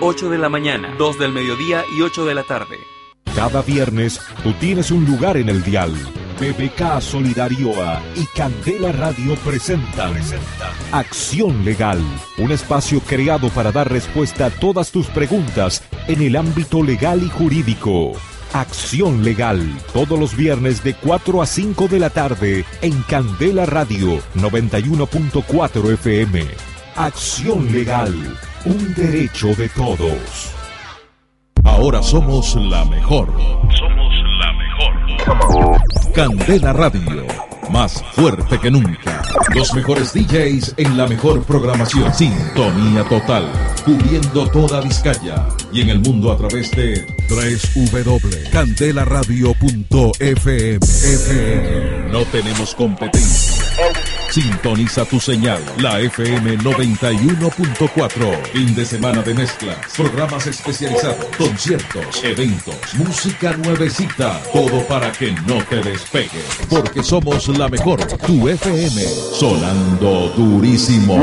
[0.00, 2.76] 8 de la mañana, 2 del mediodía y 8 de la tarde.
[3.34, 5.92] Cada viernes tú tienes un lugar en el dial.
[6.38, 10.14] BBK Solidarioa y Candela Radio presentan
[10.92, 12.00] Acción Legal,
[12.38, 17.28] un espacio creado para dar respuesta a todas tus preguntas en el ámbito legal y
[17.28, 18.12] jurídico.
[18.52, 19.60] Acción Legal,
[19.92, 26.75] todos los viernes de 4 a 5 de la tarde en Candela Radio 91.4 FM.
[26.96, 28.14] Acción Legal,
[28.64, 30.50] un derecho de todos.
[31.62, 33.28] Ahora somos la mejor.
[33.78, 35.76] Somos la mejor.
[36.14, 37.26] Candela Radio,
[37.70, 39.20] más fuerte que nunca.
[39.54, 42.14] Los mejores DJs en la mejor programación.
[42.14, 43.52] Sintonía total,
[43.84, 48.50] cubriendo toda Vizcaya y en el mundo a través de 3W.
[50.18, 52.10] FM.
[52.10, 53.64] No tenemos competencia.
[54.36, 58.42] Sintoniza tu señal, la FM 91.4.
[58.52, 64.38] Fin de semana de mezclas, programas especializados, conciertos, eventos, música nuevecita.
[64.52, 66.44] Todo para que no te despegues.
[66.68, 69.00] Porque somos la mejor, tu FM.
[69.32, 71.18] Sonando durísimo.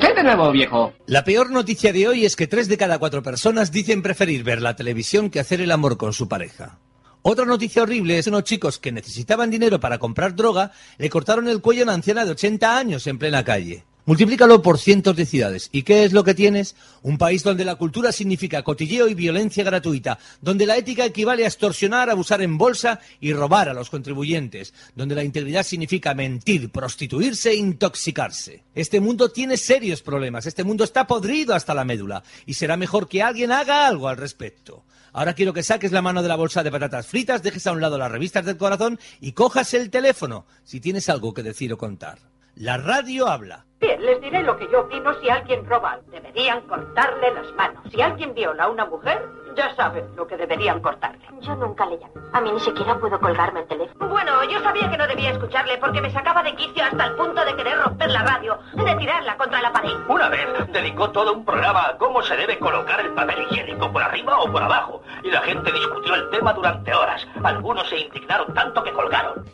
[0.00, 0.92] ¿Qué de nuevo, viejo?
[1.06, 4.60] La peor noticia de hoy es que tres de cada cuatro personas dicen preferir ver
[4.60, 6.80] la televisión que hacer el amor con su pareja.
[7.22, 11.48] Otra noticia horrible es que unos chicos que necesitaban dinero para comprar droga le cortaron
[11.48, 13.84] el cuello a una anciana de 80 años en plena calle.
[14.06, 15.68] Multiplícalo por cientos de ciudades.
[15.70, 16.74] ¿Y qué es lo que tienes?
[17.02, 21.48] Un país donde la cultura significa cotilleo y violencia gratuita, donde la ética equivale a
[21.48, 27.50] extorsionar, abusar en bolsa y robar a los contribuyentes, donde la integridad significa mentir, prostituirse
[27.50, 28.64] e intoxicarse.
[28.74, 33.08] Este mundo tiene serios problemas, este mundo está podrido hasta la médula y será mejor
[33.08, 34.84] que alguien haga algo al respecto.
[35.12, 37.80] Ahora quiero que saques la mano de la bolsa de patatas fritas, dejes a un
[37.80, 41.78] lado las revistas del corazón y cojas el teléfono si tienes algo que decir o
[41.78, 42.18] contar.
[42.54, 43.66] La radio habla.
[43.80, 46.00] Bien, les diré lo que yo opino si alguien roba.
[46.10, 47.82] Deberían cortarle las manos.
[47.90, 51.20] Si alguien viola a una mujer, ya saben lo que deberían cortarle.
[51.40, 52.12] Yo nunca le llamo.
[52.32, 54.08] A mí ni siquiera puedo colgarme el teléfono.
[54.08, 57.44] Bueno, yo sabía que no debía escucharle porque me sacaba de quicio hasta el punto
[57.44, 59.94] de querer romper la radio, de tirarla contra la pared.
[60.08, 64.02] Una vez dedicó todo un programa a cómo se debe colocar el papel higiénico, por
[64.02, 65.02] arriba o por abajo.
[65.22, 67.26] Y la gente discutió el tema durante horas.
[67.42, 69.44] Algunos se indignaron tanto que colgaron.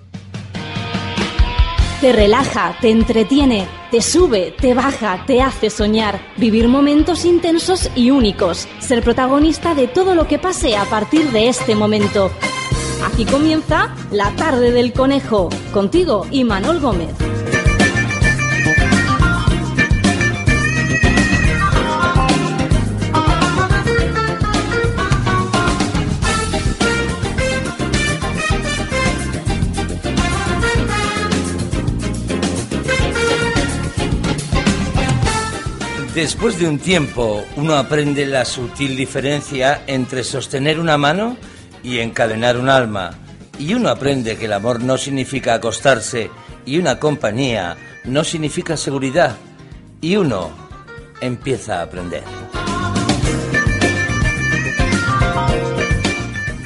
[2.00, 8.10] Te relaja, te entretiene, te sube, te baja, te hace soñar, vivir momentos intensos y
[8.10, 12.30] únicos, ser protagonista de todo lo que pase a partir de este momento.
[13.06, 17.14] Aquí comienza La tarde del conejo, contigo y Manol Gómez.
[36.16, 41.36] Después de un tiempo, uno aprende la sutil diferencia entre sostener una mano
[41.82, 43.10] y encadenar un alma.
[43.58, 46.30] Y uno aprende que el amor no significa acostarse
[46.64, 49.36] y una compañía no significa seguridad.
[50.00, 50.48] Y uno
[51.20, 52.24] empieza a aprender.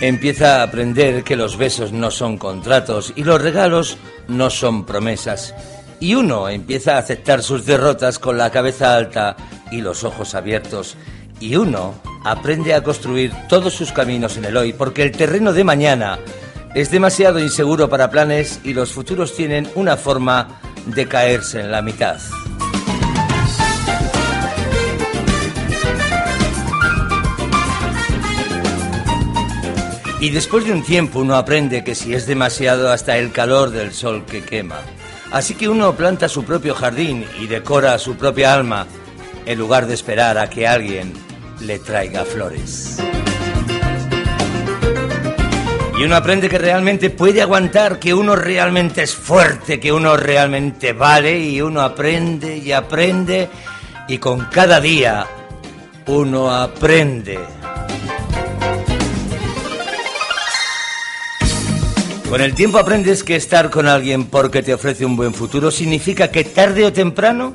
[0.01, 5.57] Empieza a aprender que los besos no son contratos y los regalos no son promesas
[6.01, 9.37] y uno empieza a aceptar sus derrotas con la cabeza alta
[9.71, 10.97] y los ojos abiertos.
[11.39, 11.95] Y uno
[12.25, 16.19] aprende a construir todos sus caminos en el hoy, porque el terreno de mañana
[16.75, 21.83] es demasiado inseguro para planes y los futuros tienen una forma de caerse en la
[21.83, 22.19] mitad.
[30.21, 33.93] Y después de un tiempo uno aprende que si es demasiado hasta el calor del
[33.93, 34.81] sol que quema.
[35.33, 38.87] Así que uno planta su propio jardín y decora su propia alma
[39.47, 41.13] en lugar de esperar a que alguien
[41.61, 42.99] le traiga flores.
[45.99, 50.95] Y uno aprende que realmente puede aguantar, que uno realmente es fuerte, que uno realmente
[50.95, 53.49] vale y uno aprende y aprende
[54.09, 55.27] y con cada día
[56.07, 57.39] uno aprende.
[62.31, 66.31] Con el tiempo aprendes que estar con alguien porque te ofrece un buen futuro significa
[66.31, 67.55] que tarde o temprano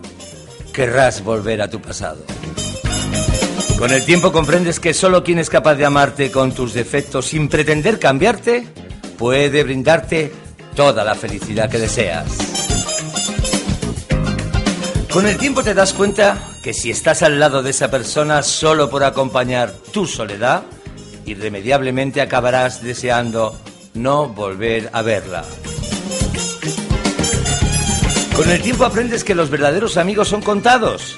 [0.74, 2.22] querrás volver a tu pasado.
[3.80, 7.48] Con el tiempo comprendes que solo quien es capaz de amarte con tus defectos sin
[7.48, 8.68] pretender cambiarte
[9.18, 10.34] puede brindarte
[10.76, 12.28] toda la felicidad que deseas.
[15.10, 18.90] Con el tiempo te das cuenta que si estás al lado de esa persona solo
[18.90, 20.64] por acompañar tu soledad,
[21.26, 23.58] irremediablemente acabarás deseando
[23.96, 25.44] no volver a verla.
[28.36, 31.18] Con el tiempo aprendes que los verdaderos amigos son contados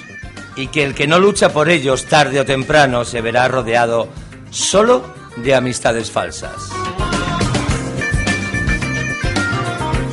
[0.56, 4.08] y que el que no lucha por ellos tarde o temprano se verá rodeado
[4.50, 5.04] solo
[5.36, 6.70] de amistades falsas.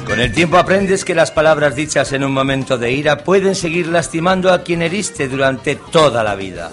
[0.06, 3.88] Con el tiempo aprendes que las palabras dichas en un momento de ira pueden seguir
[3.88, 6.72] lastimando a quien heriste durante toda la vida.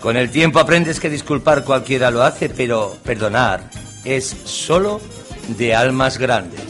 [0.00, 3.62] Con el tiempo aprendes que disculpar cualquiera lo hace, pero perdonar
[4.04, 5.00] es solo
[5.48, 6.60] de almas grandes.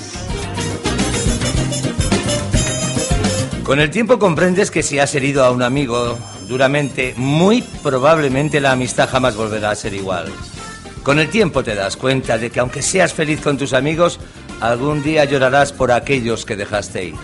[3.62, 6.18] Con el tiempo comprendes que si has herido a un amigo
[6.48, 10.30] duramente, muy probablemente la amistad jamás volverá a ser igual.
[11.02, 14.20] Con el tiempo te das cuenta de que aunque seas feliz con tus amigos,
[14.60, 17.14] algún día llorarás por aquellos que dejaste ir.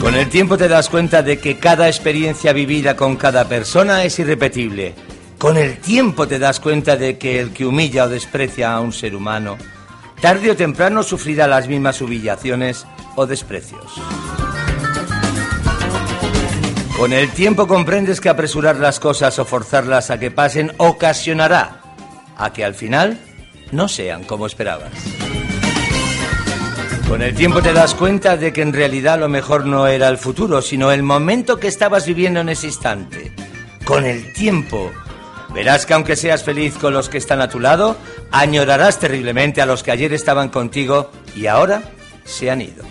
[0.00, 4.18] Con el tiempo te das cuenta de que cada experiencia vivida con cada persona es
[4.18, 4.94] irrepetible.
[5.40, 8.92] Con el tiempo te das cuenta de que el que humilla o desprecia a un
[8.92, 9.56] ser humano,
[10.20, 13.90] tarde o temprano sufrirá las mismas humillaciones o desprecios.
[16.94, 21.80] Con el tiempo comprendes que apresurar las cosas o forzarlas a que pasen ocasionará
[22.36, 23.18] a que al final
[23.72, 24.92] no sean como esperabas.
[27.08, 30.18] Con el tiempo te das cuenta de que en realidad lo mejor no era el
[30.18, 33.32] futuro, sino el momento que estabas viviendo en ese instante.
[33.86, 34.92] Con el tiempo
[35.54, 37.96] verás que aunque seas feliz con los que están a tu lado,
[38.30, 41.82] añorarás terriblemente a los que ayer estaban contigo y ahora
[42.24, 42.84] se han ido.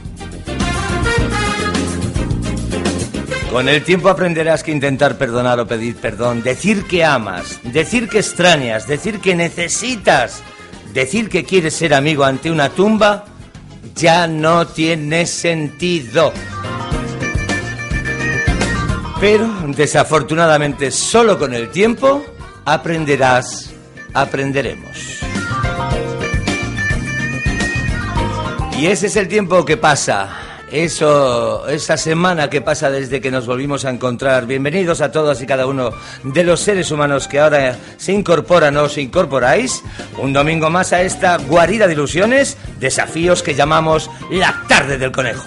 [3.51, 8.19] Con el tiempo aprenderás que intentar perdonar o pedir perdón, decir que amas, decir que
[8.19, 10.43] extrañas, decir que necesitas,
[10.93, 13.25] decir que quieres ser amigo ante una tumba,
[13.95, 16.31] ya no tiene sentido.
[19.19, 22.23] Pero desafortunadamente solo con el tiempo
[22.65, 23.71] aprenderás,
[24.13, 25.19] aprenderemos.
[28.79, 30.39] Y ese es el tiempo que pasa
[30.71, 34.45] eso, esa semana que pasa desde que nos volvimos a encontrar.
[34.45, 35.91] Bienvenidos a todos y cada uno
[36.23, 39.83] de los seres humanos que ahora se incorporan o os incorporáis.
[40.17, 45.45] Un domingo más a esta guarida de ilusiones, desafíos que llamamos la tarde del conejo.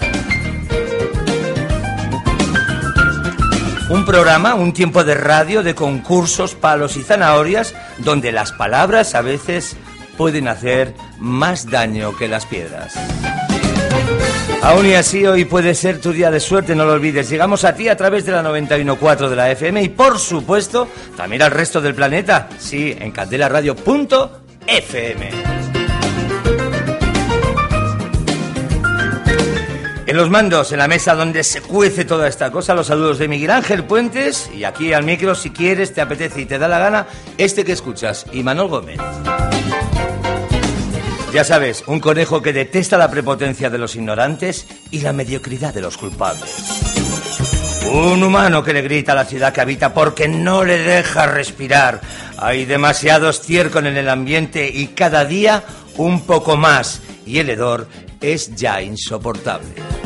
[3.93, 9.21] Un programa, un tiempo de radio, de concursos, palos y zanahorias, donde las palabras a
[9.21, 9.77] veces
[10.17, 12.95] pueden hacer más daño que las piedras.
[14.63, 17.29] Aún y así, hoy puede ser tu día de suerte, no lo olvides.
[17.29, 21.43] Llegamos a ti a través de la 91.4 de la FM y, por supuesto, también
[21.43, 22.49] al resto del planeta.
[22.57, 25.62] Sí, en candelaradio.fm.
[30.13, 33.27] En los mandos, en la mesa donde se cuece toda esta cosa, los saludos de
[33.27, 36.77] Miguel Ángel Puentes y aquí al micro, si quieres, te apetece y te da la
[36.77, 38.99] gana, este que escuchas, y Manuel Gómez.
[41.33, 45.81] Ya sabes, un conejo que detesta la prepotencia de los ignorantes y la mediocridad de
[45.81, 46.63] los culpables.
[47.91, 52.01] Un humano que le grita a la ciudad que habita porque no le deja respirar.
[52.37, 55.63] Hay demasiado estiércol en el ambiente y cada día
[55.97, 57.01] un poco más.
[57.25, 57.87] Y el hedor
[58.21, 60.02] es ya insoportable.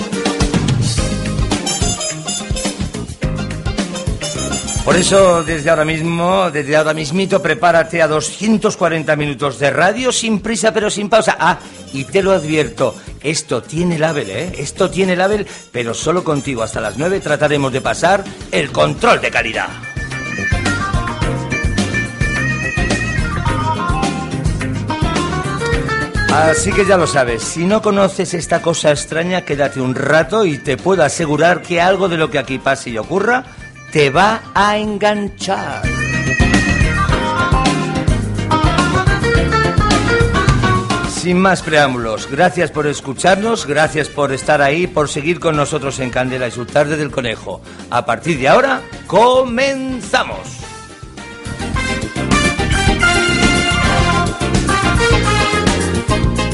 [4.88, 10.40] Por eso, desde ahora mismo, desde ahora mismito, prepárate a 240 minutos de radio sin
[10.40, 11.36] prisa pero sin pausa.
[11.38, 11.60] Ah,
[11.92, 14.54] y te lo advierto, esto tiene label, ¿eh?
[14.58, 19.30] Esto tiene label, pero solo contigo hasta las 9 trataremos de pasar el control de
[19.30, 19.68] calidad.
[26.34, 30.60] Así que ya lo sabes, si no conoces esta cosa extraña, quédate un rato y
[30.60, 33.44] te puedo asegurar que algo de lo que aquí pase y ocurra
[33.92, 35.82] te va a enganchar.
[41.10, 46.10] Sin más preámbulos, gracias por escucharnos, gracias por estar ahí, por seguir con nosotros en
[46.10, 47.62] Candela y su tarde del conejo.
[47.90, 50.40] A partir de ahora, comenzamos.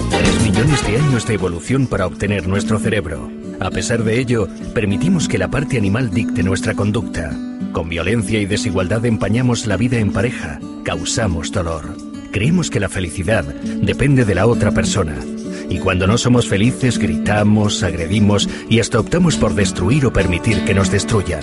[0.09, 5.27] Tres millones de años de evolución para obtener nuestro cerebro a pesar de ello, permitimos
[5.27, 7.35] que la parte animal dicte nuestra conducta.
[7.71, 11.95] Con violencia y desigualdad empañamos la vida en pareja, causamos dolor.
[12.31, 15.15] Creemos que la felicidad depende de la otra persona.
[15.69, 20.73] Y cuando no somos felices gritamos, agredimos y hasta optamos por destruir o permitir que
[20.73, 21.41] nos destruyan.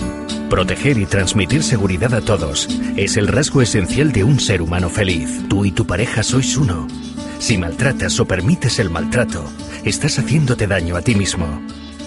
[0.49, 5.29] Proteger y transmitir seguridad a todos es el rasgo esencial de un ser humano feliz.
[5.49, 6.87] Tú y tu pareja sois uno.
[7.39, 9.43] Si maltratas o permites el maltrato,
[9.83, 11.47] estás haciéndote daño a ti mismo.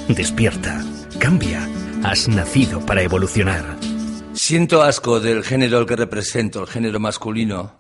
[0.08, 0.84] Despierta,
[1.18, 1.66] cambia.
[2.02, 3.64] Has nacido para evolucionar.
[4.34, 7.76] Siento asco del género al que represento, el género masculino.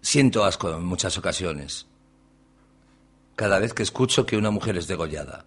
[0.00, 1.86] Siento asco en muchas ocasiones.
[3.36, 5.44] Cada vez que escucho que una mujer es degollada.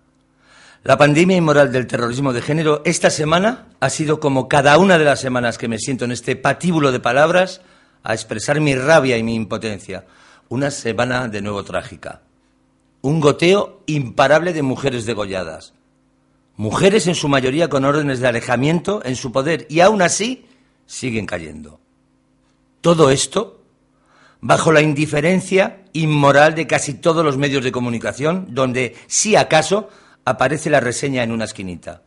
[0.83, 5.03] La pandemia inmoral del terrorismo de género esta semana ha sido como cada una de
[5.03, 7.59] las semanas que me siento en este patíbulo de palabras
[8.03, 10.05] a expresar mi rabia y mi impotencia.
[10.47, 12.21] Una semana de nuevo trágica.
[13.07, 15.73] Un goteo imparable de mujeres degolladas.
[16.57, 20.45] Mujeres en su mayoría con órdenes de alejamiento en su poder y aún así
[20.87, 21.79] siguen cayendo.
[22.81, 23.61] Todo esto
[24.41, 29.87] bajo la indiferencia inmoral de casi todos los medios de comunicación, donde, si acaso,
[30.25, 32.01] aparece la reseña en una esquinita.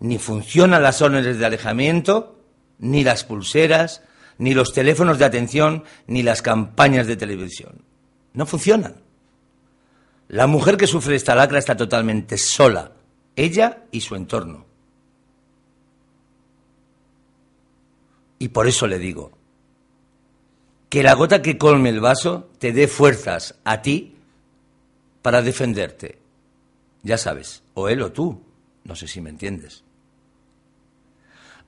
[0.00, 2.40] Ni funcionan las órdenes de alejamiento,
[2.80, 4.02] ni las pulseras,
[4.38, 7.84] ni los teléfonos de atención, ni las campañas de televisión.
[8.32, 9.05] No funcionan.
[10.28, 12.92] La mujer que sufre esta lacra está totalmente sola,
[13.36, 14.66] ella y su entorno.
[18.38, 19.32] Y por eso le digo,
[20.88, 24.16] que la gota que colme el vaso te dé fuerzas a ti
[25.22, 26.20] para defenderte.
[27.02, 28.42] Ya sabes, o él o tú,
[28.84, 29.84] no sé si me entiendes.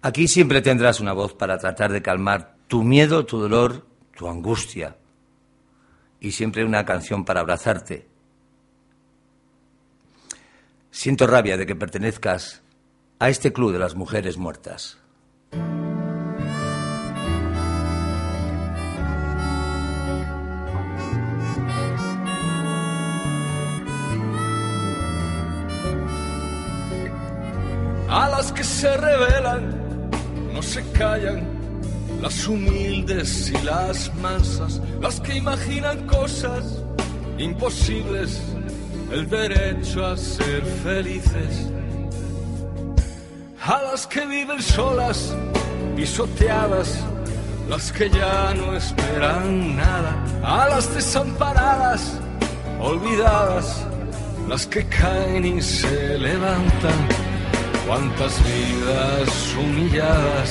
[0.03, 3.87] Aquí siempre tendrás una voz para tratar de calmar tu miedo, tu dolor,
[4.17, 4.97] tu angustia.
[6.21, 8.07] Y siempre una canción para abrazarte.
[10.99, 12.61] Siento rabia de que pertenezcas
[13.21, 14.99] a este club de las mujeres muertas.
[28.09, 30.11] A las que se rebelan,
[30.53, 31.47] no se callan,
[32.21, 36.83] las humildes y las mansas, las que imaginan cosas
[37.39, 38.43] imposibles,
[39.11, 41.71] el derecho a ser felices.
[43.65, 45.35] A las que viven solas,
[45.97, 47.01] pisoteadas,
[47.69, 52.19] las que ya no esperan nada, a las desamparadas,
[52.81, 53.87] olvidadas,
[54.49, 56.99] las que caen y se levantan
[57.87, 60.51] cuántas vidas humilladas,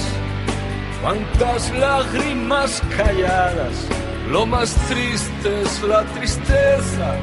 [1.01, 3.87] cuántas lágrimas calladas.
[4.29, 7.15] Lo más triste es la tristeza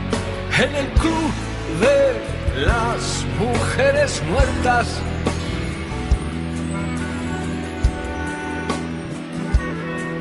[0.59, 1.33] en el club
[1.81, 5.01] de las mujeres muertas.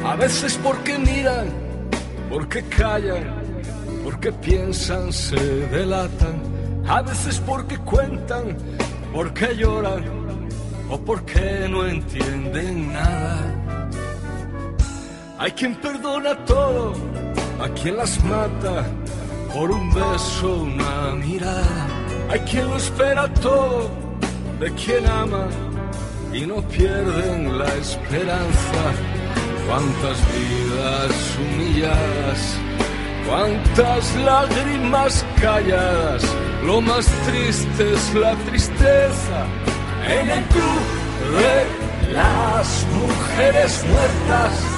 [0.05, 1.47] A veces porque miran,
[2.29, 3.35] porque callan,
[4.03, 5.37] porque piensan, se
[5.67, 6.41] delatan.
[6.87, 8.57] A veces porque cuentan
[9.13, 10.03] ¿Por qué lloran
[10.89, 13.87] o por qué no entienden nada?
[15.37, 16.93] Hay quien perdona todo,
[17.61, 18.83] a quien las mata
[19.53, 21.87] por un beso, una mirada.
[22.29, 23.89] Hay quien lo espera todo
[24.59, 25.47] de quien ama
[26.33, 28.81] y no pierden la esperanza.
[29.67, 32.57] Cuántas vidas humilladas,
[33.27, 36.23] cuántas lágrimas calladas
[36.65, 39.45] lo más triste es la tristeza
[40.07, 40.83] en el club
[41.39, 44.72] de las mujeres muertas.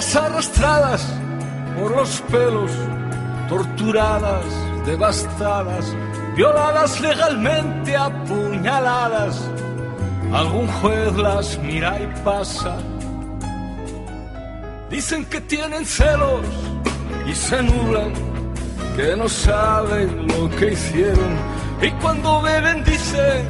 [0.00, 1.06] Arrastradas
[1.78, 2.70] por los pelos,
[3.50, 4.46] torturadas,
[4.86, 5.94] devastadas,
[6.34, 9.46] violadas legalmente, apuñaladas.
[10.32, 12.78] Algún juez las mira y pasa.
[14.88, 16.46] Dicen que tienen celos
[17.26, 18.12] y se nublan,
[18.96, 21.32] que no saben lo que hicieron.
[21.82, 23.46] Y cuando beben dicen,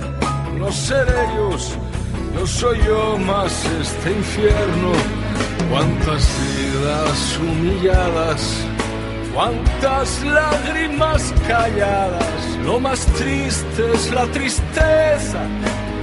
[0.59, 1.78] no ser ellos,
[2.35, 5.19] no soy yo más este infierno
[5.68, 8.66] Cuántas vidas humilladas,
[9.34, 12.58] cuántas lágrimas calladas.
[12.64, 15.42] Lo más triste es la tristeza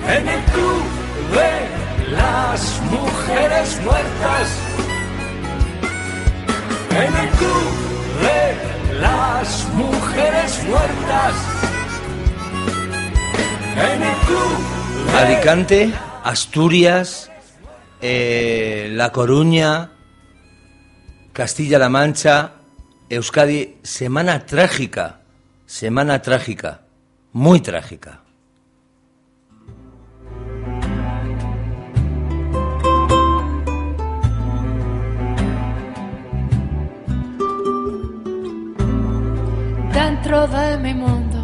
[0.09, 0.83] en el club
[1.33, 4.47] de las mujeres muertas.
[6.91, 7.87] En el club
[8.21, 11.33] de las mujeres muertas.
[13.75, 17.29] En el club de Alicante, Asturias,
[18.01, 19.91] eh, La Coruña,
[21.33, 22.51] Castilla-La Mancha,
[23.09, 25.21] Euskadi, semana trágica,
[25.65, 26.81] semana trágica,
[27.31, 28.21] muy trágica.
[39.93, 41.43] Dentro de mi mundo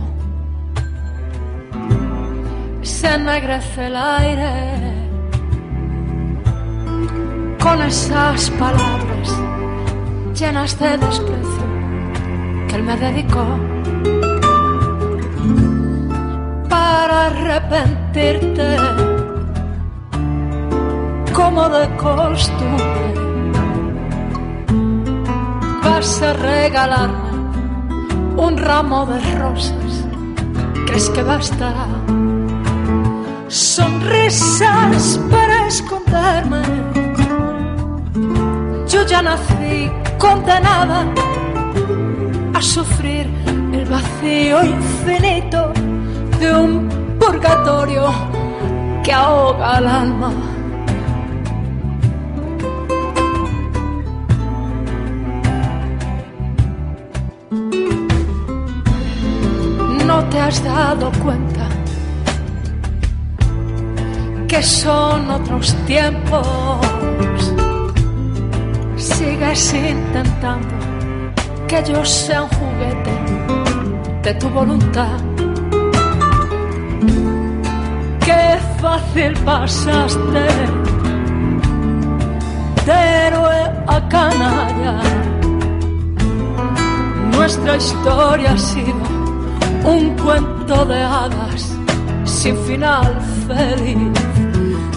[2.81, 5.02] se ennegrece el aire
[7.63, 9.29] con esas palabras
[10.35, 11.65] llenas de desprecio
[12.67, 13.45] que él me dedicó
[16.67, 18.77] para arrepentirte
[21.31, 23.13] como de costumbre.
[25.83, 27.31] Vas a regalarme
[28.35, 30.05] un ramo de rosas.
[30.85, 31.73] Crees que basta
[33.47, 37.02] sonrisas para esconderme
[39.07, 41.05] ya nací condenada
[42.53, 43.27] a sufrir
[43.73, 45.73] el vacío infinito
[46.39, 48.05] de un purgatorio
[49.03, 50.31] que ahoga el alma.
[60.05, 61.67] No te has dado cuenta
[64.47, 67.02] que son otros tiempos
[69.33, 70.75] sigues intentando
[71.67, 73.15] que yo sea un juguete
[74.21, 75.17] de tu voluntad.
[78.25, 80.45] Qué fácil pasaste
[82.85, 82.93] de
[83.25, 84.95] héroe a canalla.
[87.31, 89.03] Nuestra historia ha sido
[89.83, 91.75] un cuento de hadas
[92.25, 94.13] sin final feliz.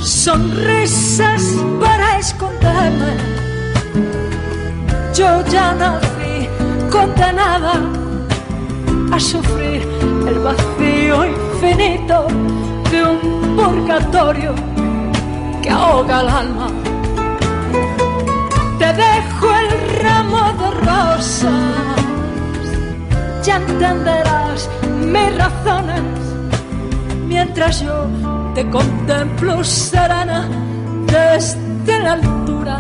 [0.01, 1.43] Sonrisas
[1.81, 3.36] para esconderme
[5.17, 6.47] yo ya nací
[6.91, 7.81] condenada
[9.13, 9.81] a sufrir
[10.29, 12.27] el vacío infinito
[12.91, 14.55] de un purgatorio
[15.63, 16.69] que ahoga el alma.
[18.79, 19.71] Te dejo el
[20.03, 21.97] ramo de rosas,
[23.43, 24.69] ya entenderás
[25.01, 26.03] mis razones
[27.27, 28.07] mientras yo
[28.55, 30.47] te contemplo serena
[31.07, 32.77] desde la altura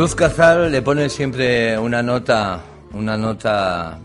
[0.00, 2.62] Luz Cazal le pone siempre una nota,
[2.94, 3.98] una nota,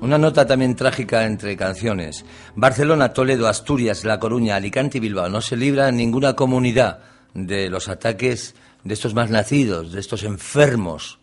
[0.00, 2.24] una nota también trágica entre canciones.
[2.56, 5.28] Barcelona, Toledo, Asturias, La Coruña, Alicante y Bilbao.
[5.28, 7.00] No se libra ninguna comunidad
[7.34, 8.54] de los ataques
[8.84, 11.18] de estos más nacidos, de estos enfermos.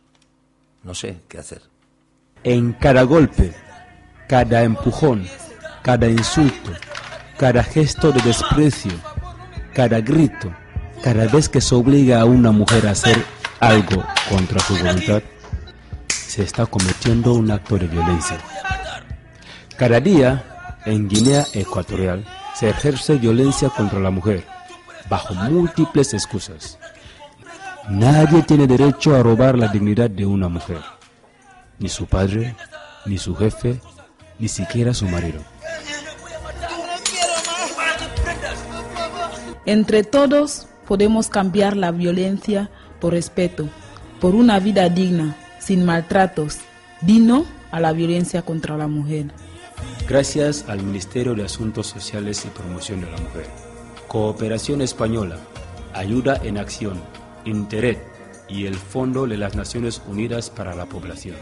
[0.84, 1.75] No sé qué hacer.
[2.46, 3.52] En cada golpe,
[4.28, 5.26] cada empujón,
[5.82, 6.74] cada insulto,
[7.40, 8.92] cada gesto de desprecio,
[9.74, 10.54] cada grito,
[11.02, 13.18] cada vez que se obliga a una mujer a hacer
[13.60, 15.24] algo contra su voluntad,
[16.08, 18.38] se está cometiendo un acto de violencia.
[19.76, 24.44] Cada día, en Guinea Ecuatorial, se ejerce violencia contra la mujer,
[25.10, 26.78] bajo múltiples excusas.
[27.90, 30.78] Nadie tiene derecho a robar la dignidad de una mujer,
[31.80, 32.56] ni su padre,
[33.06, 33.80] ni su jefe,
[34.40, 35.42] ni siquiera su marido.
[39.66, 43.68] Entre todos podemos cambiar la violencia por respeto,
[44.20, 46.60] por una vida digna, sin maltratos,
[47.02, 49.32] digno a la violencia contra la mujer.
[50.08, 53.48] Gracias al Ministerio de Asuntos Sociales y Promoción de la Mujer,
[54.08, 55.40] Cooperación Española,
[55.94, 57.02] Ayuda en Acción,
[57.44, 58.00] Internet
[58.48, 61.36] y el Fondo de las Naciones Unidas para la Población.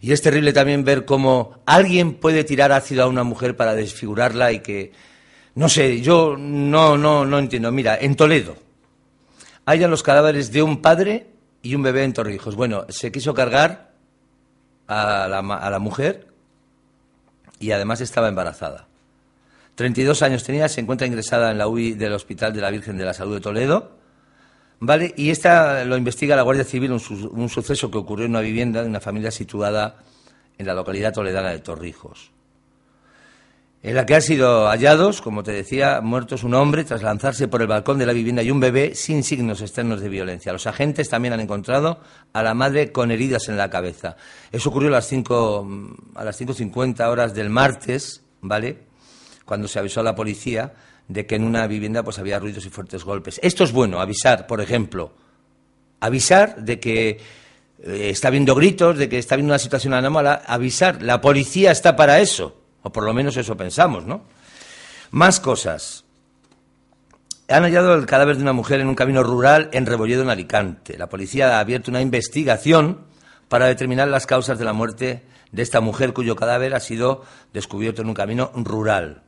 [0.01, 4.51] Y es terrible también ver cómo alguien puede tirar ácido a una mujer para desfigurarla
[4.51, 4.91] y que,
[5.55, 7.71] no sé, yo no, no, no entiendo.
[7.71, 8.70] Mira, en Toledo,
[9.65, 12.55] hallan los cadáveres de un padre y un bebé en Torrijos.
[12.55, 13.91] Bueno, se quiso cargar
[14.87, 16.27] a la, mujer
[17.59, 18.87] y además estaba embarazada.
[19.75, 23.05] 32 años tenía, se encuentra ingresada en la UI del Hospital de la Virgen de
[23.05, 23.97] la Salud de Toledo.
[24.79, 25.13] ¿Vale?
[25.15, 27.01] Y esta lo investiga la Guardia Civil, un,
[27.33, 29.97] un suceso que ocurrió en una vivienda de una familia situada
[30.57, 32.31] en la localidad toledana de Torrijos.
[33.83, 37.61] En la que han sido hallados, como te decía, muertos un hombre tras lanzarse por
[37.61, 40.53] el balcón de la vivienda y un bebé sin signos externos de violencia.
[40.53, 41.99] Los agentes también han encontrado
[42.31, 44.17] a la madre con heridas en la cabeza.
[44.51, 45.67] Eso ocurrió a las 5
[46.13, 48.83] a las 5.50 horas del martes, ¿vale?
[49.45, 50.73] Cuando se avisó a la policía
[51.07, 53.39] de que en una vivienda pues había ruidos y fuertes golpes.
[53.41, 55.11] Esto es bueno, avisar, por ejemplo.
[56.01, 57.09] Avisar de que
[57.83, 61.01] eh, está habiendo gritos, de que está habiendo una situación anómala, avisar.
[61.01, 64.23] La policía está para eso, o por lo menos eso pensamos, ¿no?
[65.11, 66.05] Más cosas.
[67.47, 70.97] Han hallado el cadáver de una mujer en un camino rural en Rebolledo, en Alicante.
[70.97, 73.05] La policía ha abierto una investigación
[73.49, 78.01] para determinar las causas de la muerte de esta mujer cuyo cadáver ha sido descubierto
[78.01, 79.23] en un camino rural.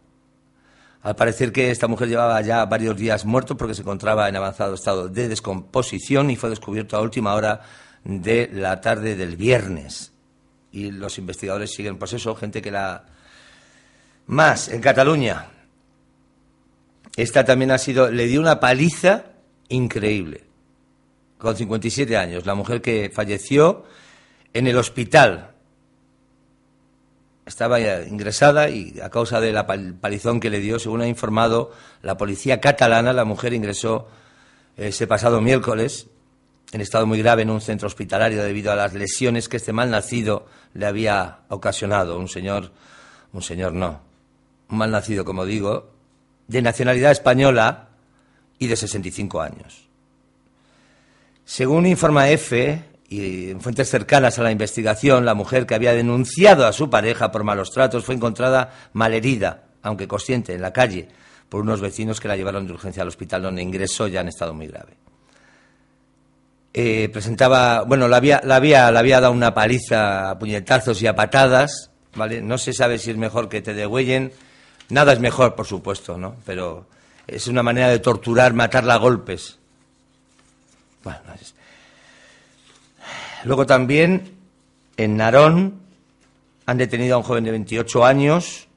[1.02, 4.74] Al parecer que esta mujer llevaba ya varios días muerto porque se encontraba en avanzado
[4.74, 7.60] estado de descomposición y fue descubierto a última hora
[8.06, 10.14] de la tarde del viernes.
[10.72, 13.06] Y los investigadores siguen, pues eso, gente que la...
[14.28, 15.48] Más, en Cataluña.
[17.16, 19.26] Esta también ha sido, le dio una paliza
[19.70, 20.46] increíble.
[21.38, 23.86] Con 57 años, la mujer que falleció
[24.54, 25.52] en el hospital
[27.46, 31.72] estaba ingresada y a causa de la pal- palizón que le dio, según ha informado
[32.02, 34.08] la policía catalana, la mujer ingresó
[34.78, 36.08] ese pasado miércoles
[36.72, 40.48] en estado muy grave en un centro hospitalario debido a las lesiones que este malnacido
[40.74, 42.18] le había ocasionado.
[42.18, 42.72] Un señor,
[43.34, 44.00] un señor no,
[44.70, 45.92] un malnacido, como digo,
[46.48, 47.90] de nacionalidad española
[48.60, 49.90] y de 65 años.
[51.46, 56.66] Según informa EFE y en fuentes cercanas a la investigación, la mujer que había denunciado
[56.66, 61.10] a su pareja por malos tratos fue encontrada malherida, aunque consciente, en la calle,
[61.50, 64.54] por unos vecinos que la llevaron de urgencia al hospital donde ingresó ya en estado
[64.54, 64.98] muy grave.
[66.74, 71.08] Eh, presentaba, bueno, la había, la, había, la había dado una paliza a puñetazos y
[71.08, 72.42] a patadas, ¿vale?
[72.42, 74.32] No se sabe si es mejor que te degüellen.
[74.90, 76.36] Nada es mejor, por supuesto, ¿no?
[76.46, 76.88] Pero
[77.28, 79.60] es una manera de torturar, matarla a golpes.
[81.04, 81.20] Bueno,
[83.44, 84.38] Luego también
[84.96, 85.82] en Narón
[86.66, 88.68] han detenido a un joven de 28 años,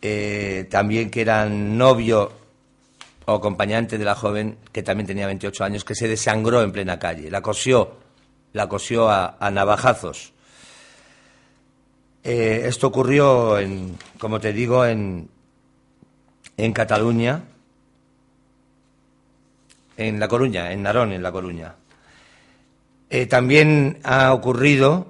[0.00, 2.32] eh, también que era novio
[3.26, 6.98] o acompañante de la joven que también tenía 28 años, que se desangró en plena
[6.98, 7.30] calle.
[7.30, 7.98] La cosió,
[8.54, 10.32] la cosió a navajazos.
[12.24, 15.28] Eh, esto ocurrió, en, como te digo, en,
[16.56, 17.44] en Cataluña,
[19.96, 21.74] en La Coruña, en Narón, en La Coruña.
[23.10, 25.06] Eh, también ha ocurrido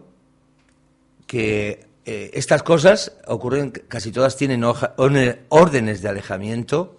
[1.26, 6.96] que eh, estas cosas ocurren, casi todas tienen órdenes de alejamiento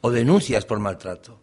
[0.00, 1.38] o denuncias por maltrato.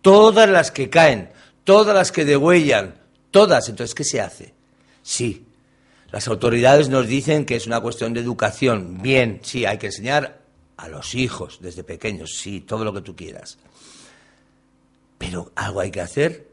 [0.00, 1.30] Todas las que caen,
[1.64, 2.94] todas las que degüellan,
[3.30, 3.68] todas.
[3.68, 4.54] Entonces, ¿qué se hace?
[5.02, 5.46] Sí,
[6.12, 9.02] las autoridades nos dicen que es una cuestión de educación.
[9.02, 10.42] Bien, sí, hay que enseñar
[10.76, 13.58] a los hijos desde pequeños, sí, todo lo que tú quieras.
[15.18, 16.48] Pero algo hay que hacer.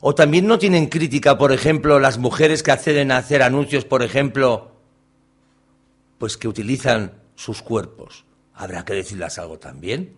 [0.00, 4.02] O también no tienen crítica, por ejemplo, las mujeres que acceden a hacer anuncios, por
[4.02, 4.70] ejemplo,
[6.18, 8.24] pues que utilizan sus cuerpos.
[8.54, 10.14] Habrá que decirles algo también.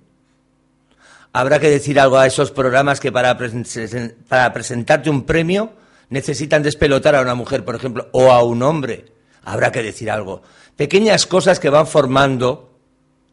[1.32, 5.72] Habrá que decir algo a esos programas que para, presen- para presentarte un premio
[6.10, 9.06] necesitan despelotar a una mujer, por ejemplo, o a un hombre.
[9.42, 10.42] Habrá que decir algo.
[10.76, 12.78] Pequeñas cosas que van formando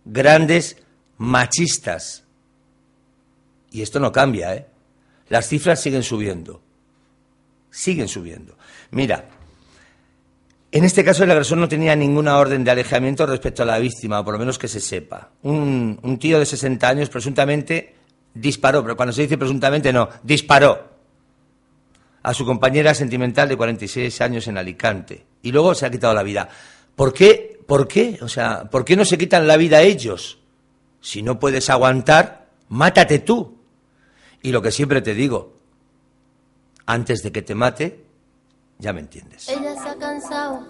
[0.06, 0.78] grandes
[1.18, 2.24] machistas.
[3.72, 4.68] Y esto no cambia, ¿eh?
[5.28, 6.62] Las cifras siguen subiendo.
[7.70, 8.58] Siguen subiendo.
[8.92, 9.26] Mira,
[10.72, 14.22] en este caso el agresor no tenía ninguna orden de alejamiento respecto a la víctima,
[14.22, 15.32] o por lo menos que se sepa.
[15.44, 17.96] Un, un tío de 60 años presuntamente
[18.34, 20.97] disparó, pero cuando se dice presuntamente no, disparó
[22.28, 25.26] a su compañera sentimental de 46 años en Alicante.
[25.44, 26.50] Y luego se ha quitado la vida.
[26.94, 27.58] ¿Por qué?
[27.66, 28.20] ¿Por qué?
[28.22, 30.38] O sea, ¿por qué no se quitan la vida ellos?
[31.00, 33.56] Si no puedes aguantar, mátate tú.
[34.42, 35.54] Y lo que siempre te digo,
[36.86, 38.04] antes de que te mate,
[38.78, 39.48] ya me entiendes.
[39.48, 40.68] Ella se ha cansado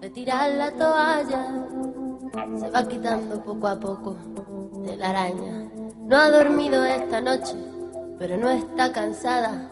[0.00, 1.66] de tirar la toalla.
[2.60, 4.16] Se va quitando poco a poco
[4.86, 5.68] de la araña.
[6.06, 7.56] No ha dormido esta noche,
[8.20, 9.71] pero no está cansada.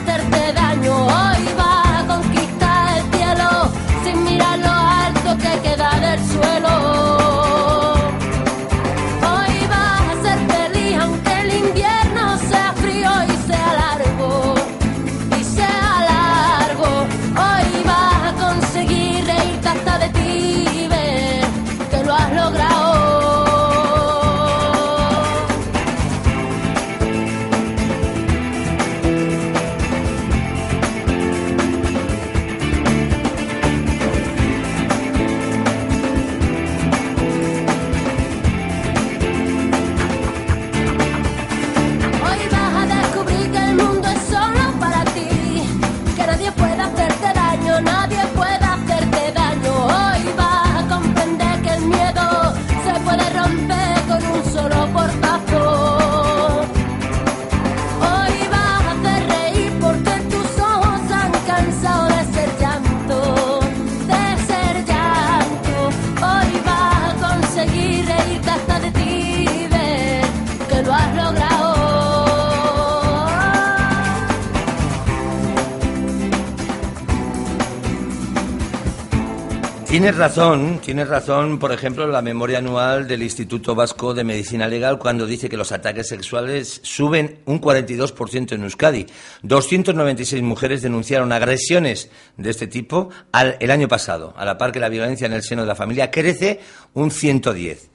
[79.91, 84.97] Tienes razón, tienes razón, por ejemplo, la memoria anual del Instituto Vasco de Medicina Legal
[84.97, 89.05] cuando dice que los ataques sexuales suben un 42% en Euskadi.
[89.43, 94.79] 296 mujeres denunciaron agresiones de este tipo al- el año pasado, a la par que
[94.79, 96.61] la violencia en el seno de la familia crece
[96.93, 97.89] un 110.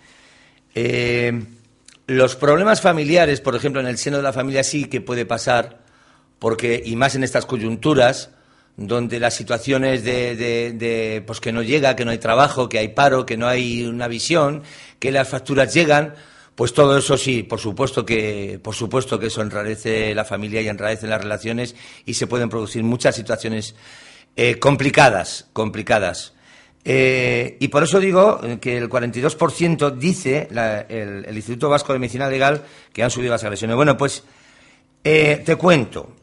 [0.75, 1.45] Eh,
[2.07, 5.79] los problemas familiares, por ejemplo, en el seno de la familia sí que puede pasar,
[6.39, 8.33] porque, y más en estas coyunturas,
[8.77, 12.89] donde las situaciones de, de- pues que no llega, que no hay trabajo, que hay
[12.89, 14.62] paro, que no hay una visión,
[14.99, 16.15] que las facturas llegan,
[16.55, 20.69] pues todo eso sí, por supuesto que, por supuesto que eso enrarece la familia y
[20.69, 23.75] enrarece las relaciones y se pueden producir muchas situaciones
[24.37, 26.35] eh, complicadas, complicadas.
[26.85, 31.99] Eh, y por eso digo que el 42% dice la- el, el Instituto Vasco de
[31.99, 32.62] Medicina Legal
[32.93, 33.75] que han subido las agresiones.
[33.77, 34.23] Bueno, pues
[35.03, 36.15] eh, te cuento.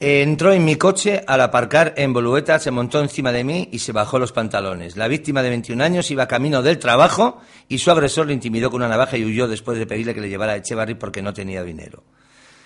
[0.00, 3.92] Entró en mi coche al aparcar en Bolueta, se montó encima de mí y se
[3.92, 4.96] bajó los pantalones.
[4.96, 8.80] La víctima de 21 años iba camino del trabajo y su agresor le intimidó con
[8.80, 11.62] una navaja y huyó después de pedirle que le llevara a Echevarri porque no tenía
[11.62, 12.02] dinero.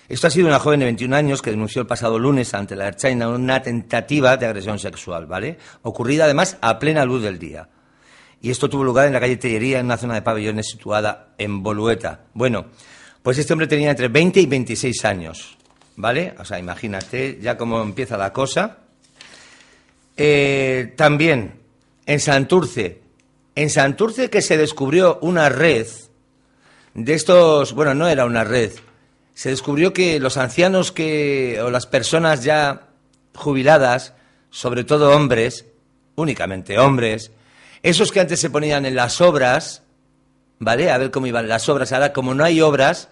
[0.09, 2.87] Esto ha sido una joven de 21 años que denunció el pasado lunes ante la
[2.87, 5.59] Erchaina una tentativa de agresión sexual, ¿vale?
[5.83, 7.69] Ocurrida además a plena luz del día.
[8.41, 11.61] Y esto tuvo lugar en la calle Tellería, en una zona de pabellones situada en
[11.61, 12.21] Bolueta.
[12.33, 12.65] Bueno,
[13.21, 15.58] pues este hombre tenía entre 20 y 26 años,
[15.99, 16.33] ¿vale?
[16.39, 18.77] O sea, imagínate ya cómo empieza la cosa.
[20.15, 21.59] Eh, también
[22.05, 23.01] en Santurce,
[23.53, 25.87] en Santurce que se descubrió una red
[26.93, 28.71] de estos, bueno, no era una red,
[29.33, 32.87] se descubrió que los ancianos que, o las personas ya
[33.35, 34.13] jubiladas,
[34.51, 35.65] sobre todo hombres,
[36.15, 37.31] únicamente hombres,
[37.83, 39.83] esos que antes se ponían en las obras,
[40.59, 40.91] ¿vale?
[40.91, 41.91] A ver cómo iban las obras.
[41.91, 43.09] Ahora, como no hay obras,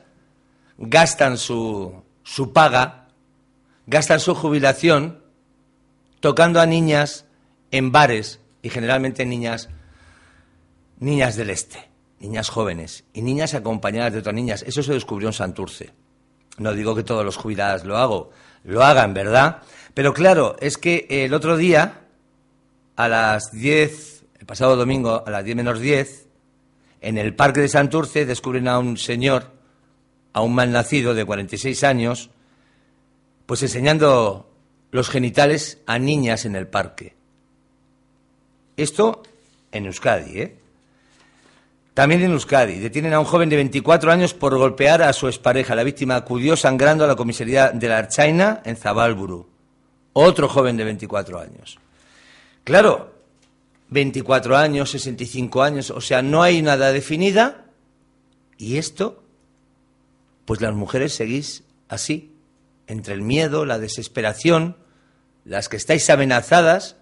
[0.78, 3.08] gastan su, su paga,
[3.86, 5.24] gastan su jubilación
[6.20, 7.26] tocando a niñas
[7.72, 9.70] en bares y generalmente niñas,
[11.00, 14.62] niñas del este, niñas jóvenes y niñas acompañadas de otras niñas.
[14.68, 15.94] Eso se descubrió en Santurce.
[16.58, 18.32] No digo que todos los jubilados lo hago,
[18.66, 19.62] lo hagan, ¿verdad?
[19.94, 22.02] Pero claro, es que el otro día
[22.98, 26.28] a las 10, el pasado domingo a las 10 menos 10,
[27.00, 29.57] en el parque de Santurce descubren a un señor,
[30.38, 32.30] a un malnacido de 46 años,
[33.48, 34.48] pues enseñando
[34.92, 37.16] los genitales a niñas en el parque.
[38.78, 39.24] Esto
[39.72, 40.56] en Euskadi, ¿eh?
[41.96, 45.74] También en Euskadi detienen a un joven de 24 años por golpear a su expareja.
[45.74, 49.48] La víctima acudió sangrando a la comisaría de la Archaina en Zabalburu.
[50.14, 51.80] Otro joven de 24 años.
[52.64, 53.12] Claro,
[53.90, 57.66] 24 años, 65 años, o sea, no hay nada definida.
[58.60, 59.24] Y esto,
[60.48, 62.34] pues las mujeres seguís así,
[62.88, 64.78] entre el miedo, la desesperación,
[65.46, 66.96] las que estáis amenazadas.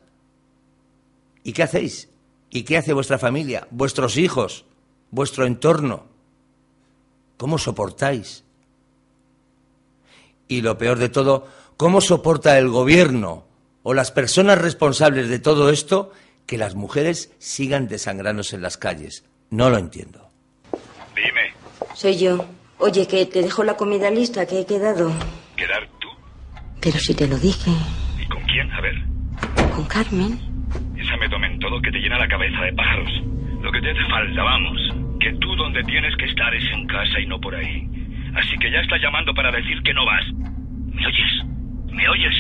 [1.44, 2.10] ¿Y qué hacéis?
[2.50, 4.66] ¿Y qué hace vuestra familia, vuestros hijos?
[5.16, 6.06] vuestro entorno.
[7.38, 8.44] ¿Cómo soportáis?
[10.48, 13.46] Y lo peor de todo, ¿cómo soporta el gobierno
[13.84, 16.12] o las personas responsables de todo esto
[16.46, 19.24] que las mujeres sigan desangrándose en las calles?
[19.50, 20.30] No lo entiendo.
[21.16, 21.54] Dime.
[21.94, 22.46] Soy yo.
[22.80, 25.12] Oye, que te dejo la comida lista, que he quedado.
[25.56, 26.10] ¿Quedar tú?
[26.82, 27.72] Pero si te lo dije.
[28.22, 28.72] ¿Y con quién?
[28.72, 28.96] A ver.
[29.74, 30.40] Con Carmen.
[30.98, 33.10] Esa me tomen todo que te llena la cabeza de pájaros.
[33.62, 34.78] Lo que te hace falta, vamos,
[35.20, 37.88] que tú donde tienes que estar es en casa y no por ahí.
[38.36, 40.26] Así que ya estás llamando para decir que no vas.
[40.94, 41.92] ¿Me oyes?
[41.92, 42.36] ¿Me oyes?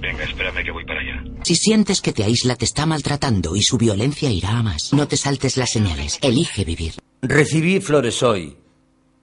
[0.00, 1.22] Venga, espérame que voy para allá.
[1.42, 4.92] Si sientes que te aísla, te está maltratando y su violencia irá a más.
[4.92, 6.18] No te saltes las señales.
[6.22, 6.94] Elige vivir.
[7.20, 8.56] Recibí flores hoy.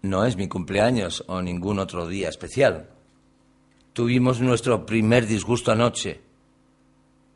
[0.01, 2.89] No es mi cumpleaños o ningún otro día especial.
[3.93, 6.21] Tuvimos nuestro primer disgusto anoche.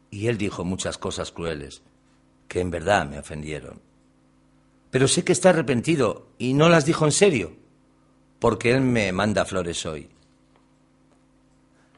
[0.09, 1.81] Y él dijo muchas cosas crueles
[2.47, 3.81] que en verdad me ofendieron.
[4.91, 7.53] Pero sé que está arrepentido y no las dijo en serio,
[8.39, 10.09] porque él me manda flores hoy.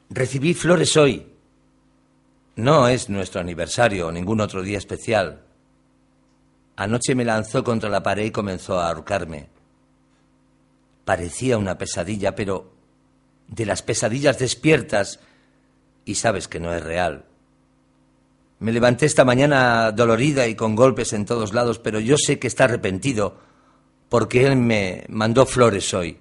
[0.09, 1.27] Recibí flores hoy.
[2.55, 5.43] No es nuestro aniversario o ningún otro día especial.
[6.77, 9.54] Anoche me lanzó contra la pared y comenzó a ahorcarme.
[11.05, 12.73] Parecía una pesadilla, pero
[13.47, 15.19] de las pesadillas despiertas
[16.03, 17.25] y sabes que no es real.
[18.59, 22.47] Me levanté esta mañana dolorida y con golpes en todos lados, pero yo sé que
[22.47, 23.37] está arrepentido
[24.09, 26.17] porque él me mandó flores hoy.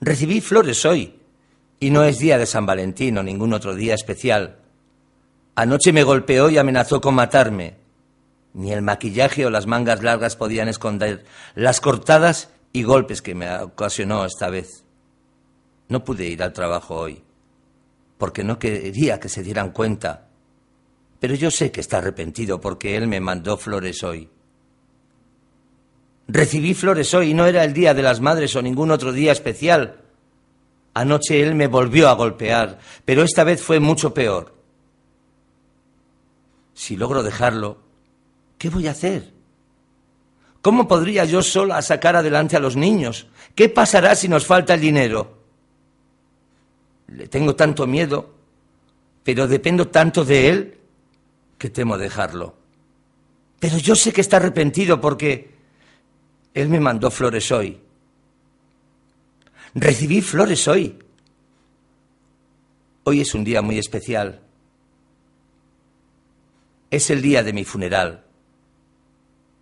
[0.00, 1.14] Recibí flores hoy
[1.80, 4.58] y no es día de San Valentín o ningún otro día especial.
[5.54, 7.85] Anoche me golpeó y amenazó con matarme.
[8.56, 13.54] Ni el maquillaje o las mangas largas podían esconder las cortadas y golpes que me
[13.58, 14.84] ocasionó esta vez.
[15.88, 17.22] No pude ir al trabajo hoy
[18.18, 20.28] porque no quería que se dieran cuenta.
[21.20, 24.30] Pero yo sé que está arrepentido porque él me mandó flores hoy.
[26.28, 29.32] Recibí flores hoy y no era el día de las madres o ningún otro día
[29.32, 30.00] especial.
[30.94, 34.54] Anoche él me volvió a golpear, pero esta vez fue mucho peor.
[36.72, 37.85] Si logro dejarlo,
[38.58, 39.32] ¿qué voy a hacer?
[40.66, 43.28] ¿Cómo podría yo sola sacar adelante a los niños?
[43.54, 45.38] ¿Qué pasará si nos falta el dinero?
[47.06, 48.34] Le tengo tanto miedo,
[49.22, 50.78] pero dependo tanto de él
[51.56, 52.56] que temo dejarlo.
[53.60, 55.54] Pero yo sé que está arrepentido porque
[56.52, 57.80] él me mandó flores hoy.
[59.74, 60.98] Recibí flores hoy.
[63.04, 64.42] Hoy es un día muy especial.
[66.90, 68.25] Es el día de mi funeral.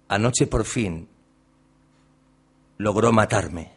[0.09, 1.09] Anoche por fin
[2.79, 3.74] logró matarme.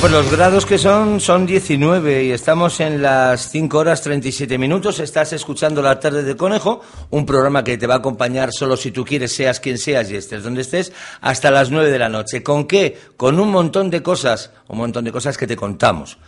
[0.00, 5.00] Pues los grados que son son 19 y estamos en las 5 horas 37 minutos.
[5.00, 8.92] Estás escuchando La Tarde de Conejo, un programa que te va a acompañar solo si
[8.92, 12.44] tú quieres, seas quien seas y estés donde estés, hasta las 9 de la noche.
[12.44, 12.96] ¿Con qué?
[13.16, 16.18] Con un montón de cosas, un montón de cosas que te contamos.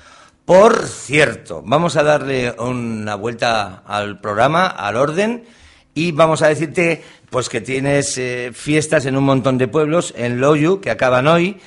[0.44, 5.44] Por cierto, vamos a darle una vuelta al programa, al orden,
[5.94, 10.40] y vamos a decirte pues que tienes eh, fiestas en un montón de pueblos, en
[10.40, 11.60] Loyu, que acaban hoy,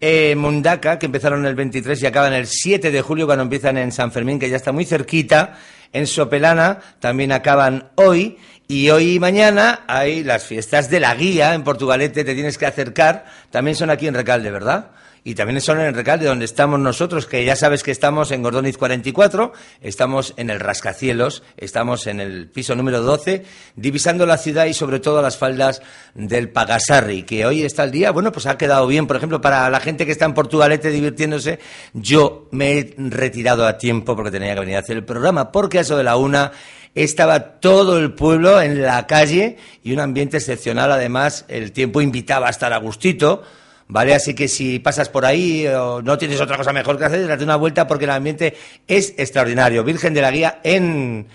[0.00, 3.92] eh, Mundaka, que empezaron el 23 y acaban el 7 de julio, cuando empiezan en
[3.92, 5.58] San Fermín, que ya está muy cerquita.
[5.92, 8.38] En Sopelana también acaban hoy.
[8.66, 12.66] Y hoy y mañana hay las fiestas de la guía en Portugalete, te tienes que
[12.66, 13.26] acercar.
[13.50, 14.92] También son aquí en Recalde, ¿verdad?
[15.24, 18.42] Y también son en el Recalde, donde estamos nosotros, que ya sabes que estamos en
[18.42, 19.52] Gordoniz 44,
[19.82, 23.44] estamos en el Rascacielos, estamos en el piso número 12,
[23.76, 25.82] divisando la ciudad y sobre todo las faldas
[26.14, 29.68] del Pagasarri, que hoy está el día, bueno, pues ha quedado bien, por ejemplo, para
[29.68, 31.58] la gente que está en Portugalete divirtiéndose,
[31.92, 35.78] yo me he retirado a tiempo porque tenía que venir a hacer el programa, porque
[35.78, 36.52] a eso de la una
[36.94, 42.48] estaba todo el pueblo en la calle y un ambiente excepcional, además, el tiempo invitaba
[42.48, 43.42] a estar a gustito,
[43.90, 44.14] ¿vale?
[44.14, 47.44] Así que si pasas por ahí o no tienes otra cosa mejor que hacer, date
[47.44, 49.84] una vuelta porque el ambiente es extraordinario.
[49.84, 51.26] Virgen de la Guía en,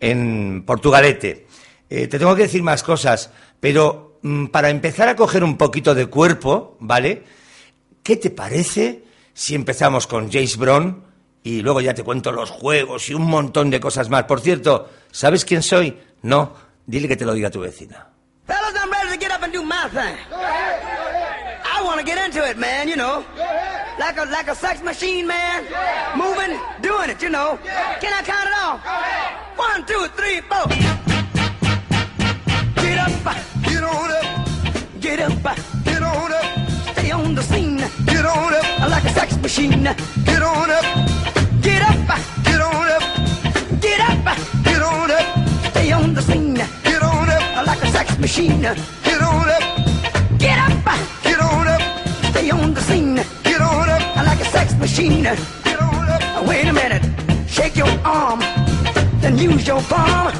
[0.00, 1.46] en Portugalete.
[1.90, 3.30] Eh, te tengo que decir más cosas,
[3.60, 7.24] pero mm, para empezar a coger un poquito de cuerpo, ¿vale?
[8.02, 9.04] ¿Qué te parece
[9.34, 11.04] si empezamos con Jace Brown
[11.42, 14.24] y luego ya te cuento los juegos y un montón de cosas más?
[14.24, 15.96] Por cierto, ¿sabes quién soy?
[16.22, 16.54] No,
[16.86, 18.08] dile que te lo diga tu vecina.
[21.78, 23.24] I want to get into it, man, you know.
[24.00, 25.62] Like a like a sex machine, man.
[26.16, 27.56] Moving, doing it, you know.
[28.00, 28.78] Can I count it off?
[29.56, 30.66] One, two, three, four.
[32.82, 33.14] Get up,
[33.62, 34.26] get on up,
[35.00, 36.46] get up, get on up.
[36.94, 37.76] Stay on the scene,
[38.06, 38.90] get on up.
[38.90, 39.84] Like a sex machine,
[40.24, 40.84] get on up.
[41.62, 42.08] Get up,
[42.42, 43.04] get on up,
[43.80, 45.70] get up, get on up.
[45.70, 47.66] Stay on the scene, get on up.
[47.66, 48.62] Like a sex machine,
[52.50, 53.16] on the scene.
[53.42, 55.22] Get on up, like a sex machine.
[55.22, 57.04] Get on up, wait a minute,
[57.48, 58.40] shake your arm,
[59.20, 60.32] then use your palm.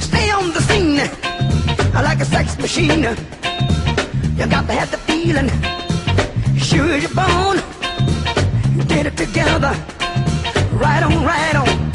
[0.00, 0.96] Stay on the scene,
[1.94, 3.02] like a sex machine.
[4.36, 5.48] You got to have the feeling,
[6.58, 7.58] sure as you're born.
[8.88, 9.74] Get it together,
[10.72, 11.92] right on, right on.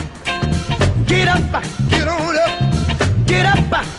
[1.06, 3.97] Get up, get on up, get up,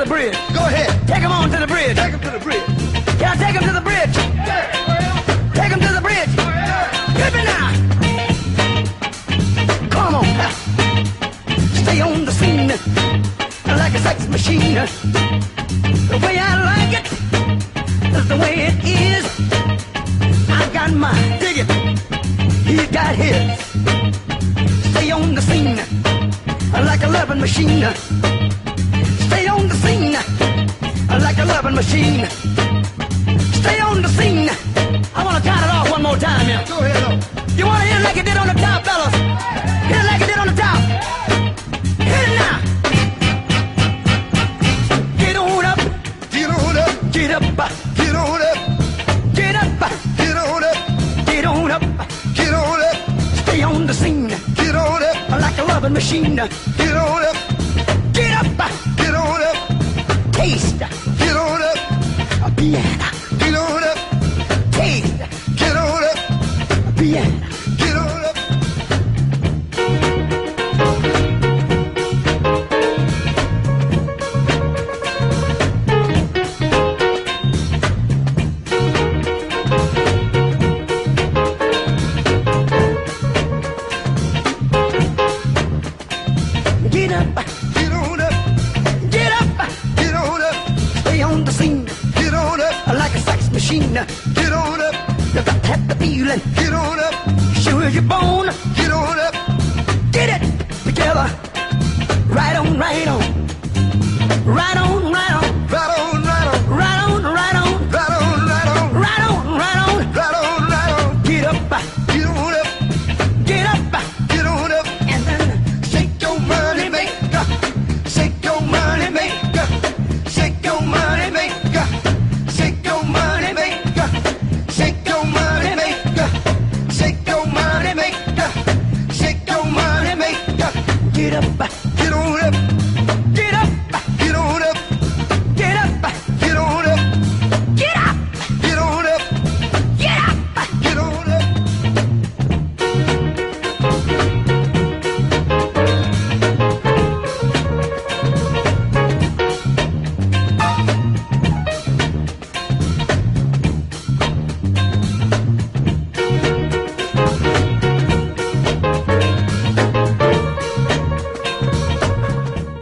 [0.00, 0.32] the bridge?
[0.54, 1.94] Go ahead, take him on to the bridge.
[1.94, 2.64] Take him to the bridge.
[3.20, 4.14] Can I take him to the bridge?
[5.58, 6.32] Take him to the bridge.
[6.38, 6.50] Oh,
[7.20, 7.66] Hit me now.
[9.90, 10.24] Come on,
[11.84, 12.68] stay on the scene
[13.66, 14.74] like a sex machine.
[16.12, 17.06] The way I like it
[18.16, 19.24] is the way it is.
[20.48, 21.68] I got mine, dig it.
[22.64, 23.60] He got his.
[24.92, 25.76] Stay on the scene
[26.72, 28.39] like a loving machine.
[29.82, 30.16] Scene
[31.30, 32.26] like a loving machine.
[33.60, 34.48] Stay on the scene.
[35.14, 36.64] I want to count it off one more time here.
[36.66, 37.24] Go ahead.
[37.56, 39.14] You want to hit it like it did on the top, fellas?
[39.90, 40.80] Hit it like it did on the top.
[42.10, 42.56] Hit it now.
[45.22, 45.80] Get on up.
[46.30, 47.12] Get on up.
[47.12, 47.42] Get up.
[47.96, 48.58] Get on up.
[49.34, 49.70] Get up.
[50.16, 50.76] Get on up.
[51.26, 51.82] Get on up.
[52.34, 52.96] Get on up.
[53.42, 54.28] Stay on the scene.
[54.28, 55.16] Get on up.
[55.30, 56.36] Like a loving machine.
[62.60, 63.09] A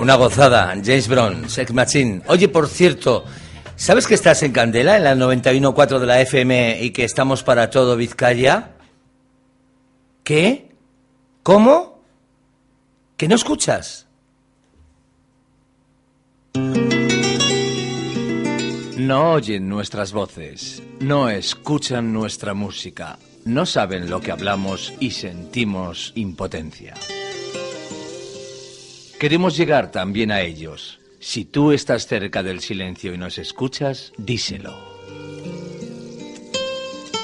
[0.09, 2.23] Una gozada, James Brown, Sex Machine.
[2.29, 3.27] Oye, por cierto,
[3.77, 7.69] ¿sabes que estás en Candela, en la 91.4 de la FM y que estamos para
[7.69, 8.71] todo Vizcaya?
[10.25, 10.71] ¿Qué?
[11.43, 12.01] ¿Cómo?
[13.19, 14.07] ¿Que no escuchas?
[18.97, 26.13] No oyen nuestras voces, no escuchan nuestra música, no saben lo que hablamos y sentimos
[26.15, 26.95] impotencia.
[29.19, 31.01] Queremos llegar también a ellos.
[31.19, 34.73] Si tú estás cerca del silencio y nos escuchas, díselo.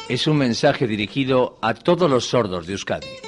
[0.09, 3.24] Es un mensaje dirigido a todos los sordos de Euskadi.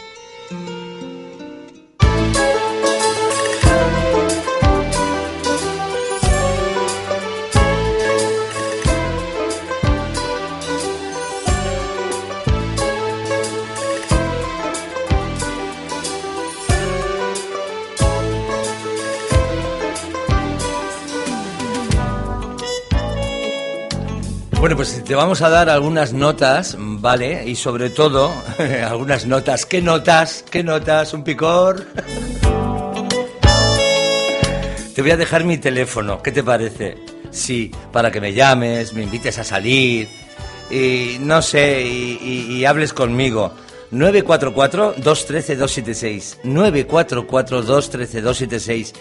[24.76, 27.44] Pues te vamos a dar algunas notas, ¿vale?
[27.48, 28.30] Y sobre todo,
[28.86, 29.64] algunas notas.
[29.64, 30.44] ¿Qué notas?
[30.50, 31.14] ¿Qué notas?
[31.14, 31.86] ¿Un picor?
[34.94, 36.96] Te voy a dejar mi teléfono, ¿qué te parece?
[37.30, 40.08] Sí, para que me llames, me invites a salir
[40.70, 43.52] y no sé, y, y- y hables conmigo.
[43.92, 46.38] 944-213-276.
[46.44, 48.92] 944-213-276.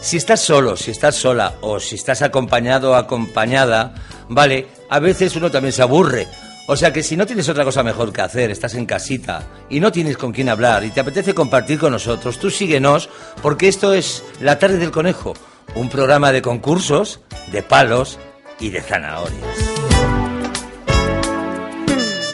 [0.00, 3.92] Si estás solo, si estás sola o si estás acompañado o acompañada,
[4.28, 6.26] vale, a veces uno también se aburre.
[6.66, 9.80] O sea que si no tienes otra cosa mejor que hacer, estás en casita y
[9.80, 13.08] no tienes con quién hablar y te apetece compartir con nosotros, tú síguenos
[13.42, 15.34] porque esto es La tarde del conejo,
[15.74, 17.20] un programa de concursos,
[17.50, 18.18] de palos
[18.60, 19.69] y de zanahorias.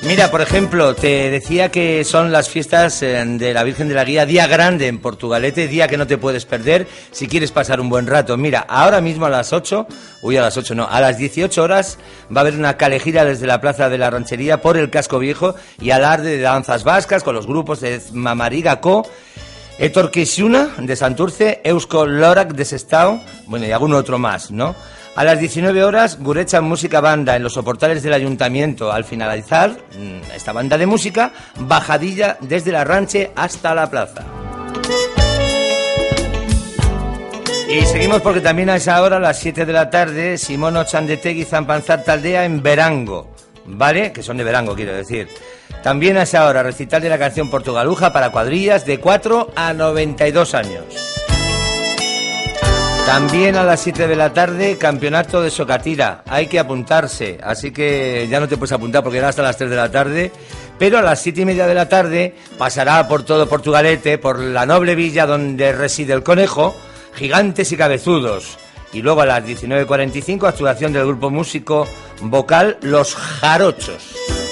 [0.06, 4.04] Mira, por ejemplo, te decía que son las fiestas eh, de la Virgen de la
[4.04, 7.88] Guía, día grande en Portugalete, día que no te puedes perder si quieres pasar un
[7.88, 8.36] buen rato.
[8.36, 9.88] Mira, ahora mismo a las 8,
[10.22, 11.98] uy, a las 8 no, a las 18 horas
[12.34, 15.56] va a haber una calejira desde la Plaza de la Ranchería por el Casco Viejo
[15.80, 19.08] y alarde de danzas vascas con los grupos de Mamariga Co.
[19.78, 24.76] Etorquisuna de Santurce, Eusko Lorak de Sestao, bueno, y algún otro más, ¿no?
[25.16, 28.92] A las 19 horas, Gurecha Música Banda en los soportales del ayuntamiento.
[28.92, 34.24] Al finalizar mm, esta banda de música, bajadilla desde la ranche hasta la plaza.
[37.66, 41.44] Y seguimos porque también a esa hora, a las 7 de la tarde, Simono Chandetegui
[41.44, 44.12] Zampanzar Taldea en Verango, ¿vale?
[44.12, 45.28] Que son de Verango, quiero decir.
[45.82, 50.54] También a esa hora, recital de la canción Portugaluja para cuadrillas de 4 a 92
[50.54, 51.15] años.
[53.06, 56.22] También a las 7 de la tarde, campeonato de Socatira.
[56.26, 59.70] Hay que apuntarse, así que ya no te puedes apuntar porque era hasta las 3
[59.70, 60.32] de la tarde.
[60.76, 64.66] Pero a las 7 y media de la tarde pasará por todo Portugalete, por la
[64.66, 66.76] noble villa donde reside el conejo,
[67.14, 68.58] gigantes y cabezudos.
[68.92, 71.86] Y luego a las 19.45, actuación del grupo músico
[72.20, 74.45] vocal Los Jarochos.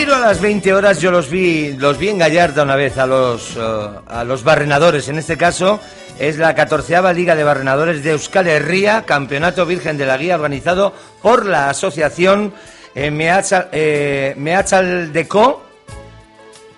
[0.00, 3.06] Pero a las 20 horas yo los vi, los vi en Gallarta una vez a
[3.06, 3.60] los, eh,
[4.06, 5.08] a los barrenadores.
[5.08, 5.80] En este caso
[6.20, 10.94] es la 14 Liga de Barrenadores de Euskal Herria, Campeonato Virgen de la Guía, organizado
[11.20, 12.54] por la asociación
[12.94, 15.64] eh, Meatzal, eh, Meatzaldeco.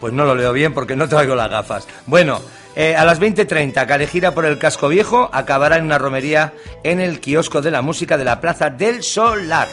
[0.00, 1.86] Pues no lo leo bien porque no traigo las gafas.
[2.06, 2.40] Bueno,
[2.74, 6.54] eh, a las 20.30, Calejira por el Casco Viejo acabará en una romería
[6.84, 9.68] en el kiosco de la música de la Plaza del Solar.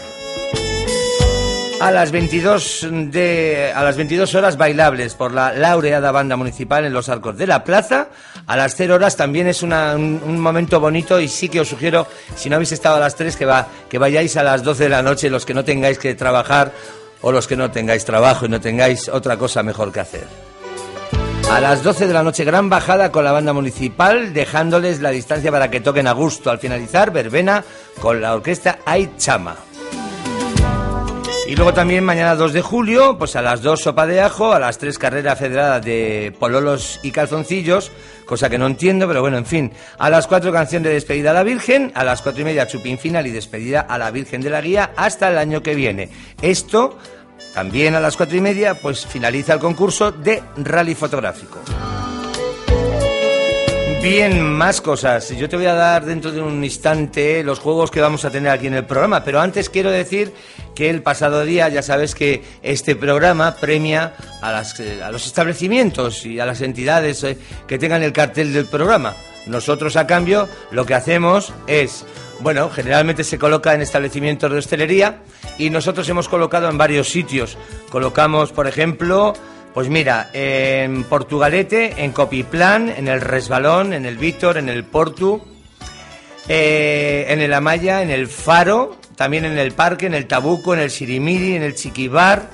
[1.79, 6.91] A las 22 de a las 22 horas bailables por la laureada banda municipal en
[6.91, 8.07] los arcos de la plaza.
[8.47, 12.49] A las 0 horas también es un momento bonito y sí que os sugiero, si
[12.49, 15.03] no habéis estado a las 3, que, va, que vayáis a las 12 de la
[15.03, 16.71] noche los que no tengáis que trabajar
[17.21, 20.27] o los que no tengáis trabajo y no tengáis otra cosa mejor que hacer.
[21.51, 25.51] A las 12 de la noche, gran bajada con la banda municipal, dejándoles la distancia
[25.51, 26.49] para que toquen a gusto.
[26.49, 27.63] Al finalizar, verbena
[28.01, 29.66] con la orquesta Ay Chama.
[31.47, 34.59] Y luego también mañana 2 de julio, pues a las 2 sopa de ajo, a
[34.59, 37.89] las 3 carrera federada de pololos y calzoncillos,
[38.25, 39.71] cosa que no entiendo, pero bueno, en fin.
[39.97, 42.97] A las 4 canción de despedida a la Virgen, a las 4 y media chupín
[42.97, 46.09] final y despedida a la Virgen de la Guía hasta el año que viene.
[46.41, 46.97] Esto,
[47.53, 51.59] también a las 4 y media, pues finaliza el concurso de rally fotográfico.
[54.09, 55.31] Bien, más cosas.
[55.37, 58.49] Yo te voy a dar dentro de un instante los juegos que vamos a tener
[58.49, 60.31] aquí en el programa, pero antes quiero decir
[60.73, 65.25] que el pasado día ya sabes que este programa premia a, las, eh, a los
[65.25, 67.37] establecimientos y a las entidades eh,
[67.67, 69.13] que tengan el cartel del programa.
[69.45, 72.05] Nosotros, a cambio, lo que hacemos es,
[72.39, 75.17] bueno, generalmente se coloca en establecimientos de hostelería
[75.57, 77.57] y nosotros hemos colocado en varios sitios.
[77.89, 79.33] Colocamos, por ejemplo,
[79.77, 85.39] pues mira, en Portugalete, en Copiplan, en el Resbalón, en el Víctor, en el Portu,
[86.47, 90.79] eh, en el Amaya, en el Faro, también en el Parque, en el Tabuco, en
[90.79, 92.49] el Sirimiri, en el Chiquibar.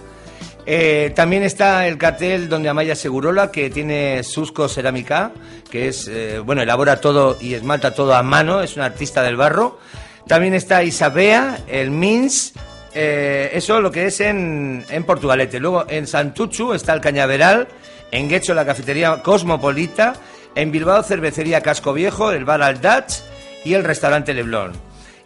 [0.66, 5.32] Eh, también está el cartel donde Amaya Segurola, que tiene Susco Cerámica,
[5.72, 9.38] que es, eh, bueno, elabora todo y esmalta todo a mano, es un artista del
[9.38, 9.80] barro.
[10.28, 12.52] También está Isabea, el Mins,
[12.94, 15.60] eh, eso lo que es en, en Portugalete.
[15.60, 17.68] Luego en Santuchu está el Cañaveral,
[18.12, 20.14] en Guecho la cafetería Cosmopolita,
[20.56, 23.22] en Bilbao cervecería Casco Viejo, el bar Al Dutch
[23.66, 24.72] y el restaurante Leblon.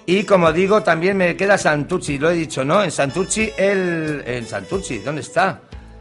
[0.05, 2.81] Y como digo, también me queda Santurci, lo he dicho, ¿no?
[2.81, 4.23] En Santurci, el...
[4.25, 5.59] En Santurci, ¿dónde está?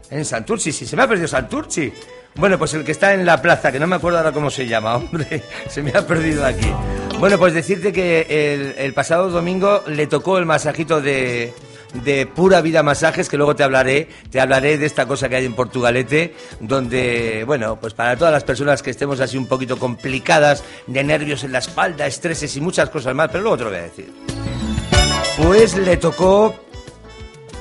[0.09, 1.91] En Santurci, si se me ha perdido Santurci.
[2.37, 4.67] Bueno, pues el que está en la plaza, que no me acuerdo ahora cómo se
[4.67, 6.71] llama, hombre, se me ha perdido aquí.
[7.19, 11.51] Bueno, pues decirte que el, pasado domingo le tocó el masajito de,
[11.93, 15.45] de pura vida masajes, que luego te hablaré, te hablaré de esta cosa que hay
[15.45, 20.63] en Portugalete, donde, bueno, pues para todas las personas que estemos así un poquito complicadas,
[20.85, 23.79] de nervios en la espalda, estreses y muchas cosas más, pero luego te lo voy
[23.79, 24.13] a decir.
[25.37, 26.66] Pues le tocó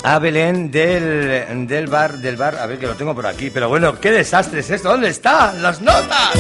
[0.03, 3.69] a Belén del, del bar, del bar, a ver que lo tengo por aquí, pero
[3.69, 6.33] bueno, qué desastre es esto, ¿dónde están las notas?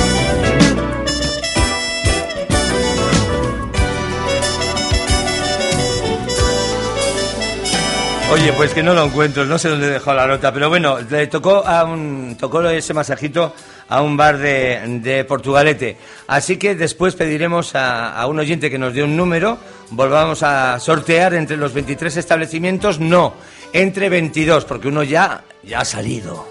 [8.36, 10.98] Oye, pues que no lo encuentro, no sé dónde he dejado la nota, pero bueno,
[11.00, 13.54] le tocó a un, tocó ese masajito
[13.88, 15.96] a un bar de, de Portugalete.
[16.26, 19.56] Así que después pediremos a, a un oyente que nos dé un número,
[19.88, 23.32] volvamos a sortear entre los 23 establecimientos, no,
[23.72, 26.46] entre 22, porque uno ya, ya ha salido.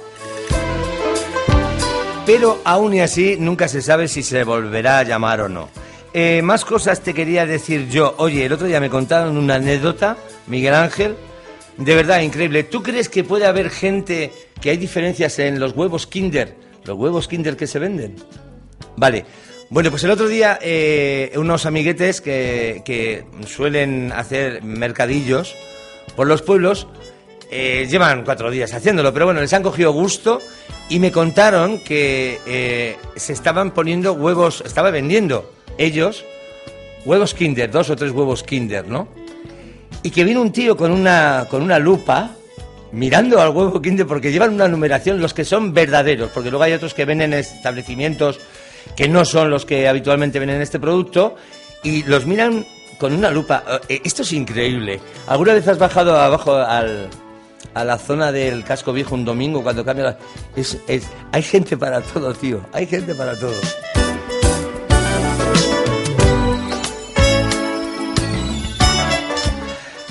[2.25, 5.69] Pero aún y así nunca se sabe si se volverá a llamar o no.
[6.15, 8.15] Eh, más cosas te quería decir yo.
[8.17, 10.17] Oye, el otro día me contaron una anécdota,
[10.47, 11.15] Miguel Ángel,
[11.77, 12.63] de verdad increíble.
[12.63, 16.55] ¿Tú crees que puede haber gente que hay diferencias en los huevos Kinder?
[16.85, 18.15] Los huevos Kinder que se venden.
[18.97, 19.25] Vale.
[19.69, 25.55] Bueno, pues el otro día eh, unos amiguetes que, que suelen hacer mercadillos
[26.15, 26.87] por los pueblos
[27.51, 30.39] eh, llevan cuatro días haciéndolo, pero bueno, les han cogido gusto
[30.89, 36.25] y me contaron que eh, se estaban poniendo huevos, estaba vendiendo ellos
[37.05, 39.07] huevos Kinder, dos o tres huevos Kinder, ¿no?
[40.05, 42.29] Y que vino un tío con una, con una lupa
[42.91, 46.73] mirando al huevo Kinder porque llevan una numeración los que son verdaderos, porque luego hay
[46.73, 48.39] otros que venden en establecimientos
[48.95, 51.35] que no son los que habitualmente venden este producto
[51.83, 52.65] y los miran
[52.99, 53.63] con una lupa.
[53.89, 54.99] Eh, Esto es increíble.
[55.27, 57.09] ¿Alguna vez has bajado abajo al,
[57.73, 60.17] a la zona del casco viejo un domingo cuando cambia la...
[60.55, 62.61] es, es- hay gente para todo, tío.
[62.73, 63.53] Hay gente para todo.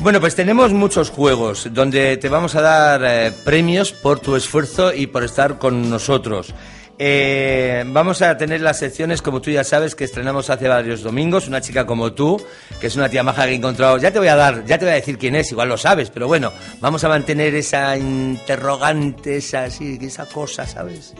[0.04, 4.92] Bueno, pues tenemos muchos juegos donde te vamos a dar eh, premios por tu esfuerzo
[4.92, 6.52] y por estar con nosotros.
[6.98, 11.48] Eh, vamos a tener las secciones, como tú ya sabes, que estrenamos hace varios domingos.
[11.48, 12.38] Una chica como tú,
[12.82, 13.96] que es una tía maja que he encontrado.
[13.96, 16.10] Ya te voy a dar, ya te voy a decir quién es, igual lo sabes,
[16.10, 16.52] pero bueno,
[16.82, 21.14] vamos a mantener esa interrogante, esa, sí, esa cosa, ¿sabes?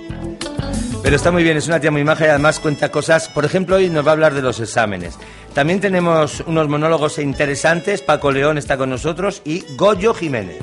[1.05, 3.29] Pero está muy bien, es una tía muy maja y además cuenta cosas.
[3.29, 5.19] Por ejemplo, hoy nos va a hablar de los exámenes.
[5.53, 8.01] También tenemos unos monólogos interesantes.
[8.01, 10.63] Paco León está con nosotros y Goyo Jiménez.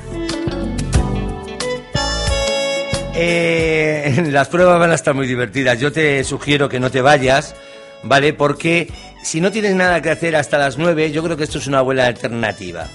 [3.14, 5.78] Eh, las pruebas van a estar muy divertidas.
[5.78, 7.54] Yo te sugiero que no te vayas,
[8.02, 8.32] ¿vale?
[8.32, 8.88] Porque
[9.22, 11.82] si no tienes nada que hacer hasta las 9, yo creo que esto es una
[11.82, 12.88] buena alternativa.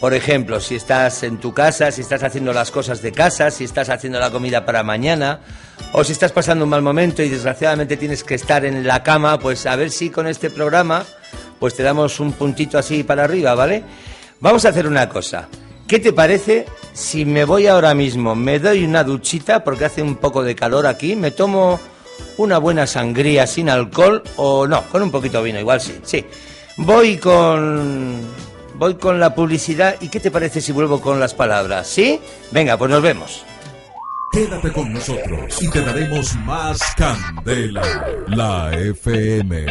[0.00, 3.64] Por ejemplo, si estás en tu casa, si estás haciendo las cosas de casa, si
[3.64, 5.40] estás haciendo la comida para mañana,
[5.92, 9.38] o si estás pasando un mal momento y desgraciadamente tienes que estar en la cama,
[9.38, 11.04] pues a ver si con este programa
[11.58, 13.84] pues te damos un puntito así para arriba, ¿vale?
[14.40, 15.48] Vamos a hacer una cosa.
[15.86, 20.16] ¿Qué te parece si me voy ahora mismo, me doy una duchita porque hace un
[20.16, 21.78] poco de calor aquí, me tomo
[22.38, 26.24] una buena sangría sin alcohol o no, con un poquito de vino, igual sí, sí.
[26.78, 28.22] Voy con
[28.80, 31.86] voy con la publicidad y ¿qué te parece si vuelvo con las palabras?
[31.86, 32.18] ¿Sí?
[32.50, 33.44] Venga, pues nos vemos.
[34.32, 37.82] Quédate con nosotros y te daremos más candela.
[38.28, 39.66] La FM.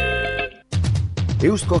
[1.42, 1.78] Eusko